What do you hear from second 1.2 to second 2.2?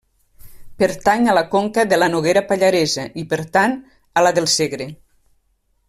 a la conca de la